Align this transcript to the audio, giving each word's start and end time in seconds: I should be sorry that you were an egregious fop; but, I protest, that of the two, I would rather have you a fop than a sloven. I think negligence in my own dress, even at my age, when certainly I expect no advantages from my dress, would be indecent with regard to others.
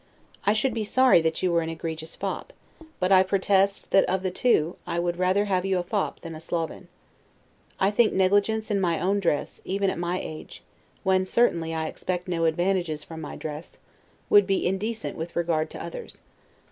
I 0.45 0.53
should 0.53 0.73
be 0.73 0.83
sorry 0.83 1.21
that 1.21 1.43
you 1.43 1.51
were 1.51 1.61
an 1.61 1.69
egregious 1.69 2.15
fop; 2.15 2.53
but, 2.99 3.11
I 3.11 3.21
protest, 3.21 3.91
that 3.91 4.03
of 4.05 4.23
the 4.23 4.31
two, 4.31 4.77
I 4.87 4.97
would 4.97 5.17
rather 5.19 5.45
have 5.45 5.63
you 5.63 5.77
a 5.77 5.83
fop 5.83 6.21
than 6.21 6.33
a 6.33 6.41
sloven. 6.41 6.87
I 7.79 7.91
think 7.91 8.11
negligence 8.11 8.71
in 8.71 8.81
my 8.81 8.99
own 8.99 9.19
dress, 9.19 9.61
even 9.63 9.91
at 9.91 9.99
my 9.99 10.19
age, 10.19 10.63
when 11.03 11.23
certainly 11.27 11.75
I 11.75 11.85
expect 11.85 12.27
no 12.27 12.45
advantages 12.45 13.03
from 13.03 13.21
my 13.21 13.35
dress, 13.35 13.77
would 14.27 14.47
be 14.47 14.65
indecent 14.65 15.15
with 15.19 15.35
regard 15.35 15.69
to 15.69 15.83
others. 15.83 16.21